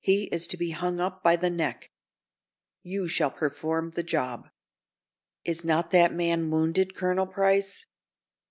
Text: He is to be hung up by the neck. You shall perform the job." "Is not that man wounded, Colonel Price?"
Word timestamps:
He 0.00 0.30
is 0.32 0.46
to 0.46 0.56
be 0.56 0.70
hung 0.70 0.98
up 0.98 1.22
by 1.22 1.36
the 1.36 1.50
neck. 1.50 1.90
You 2.82 3.06
shall 3.06 3.30
perform 3.30 3.90
the 3.90 4.02
job." 4.02 4.48
"Is 5.44 5.62
not 5.62 5.90
that 5.90 6.10
man 6.10 6.48
wounded, 6.48 6.94
Colonel 6.94 7.26
Price?" 7.26 7.84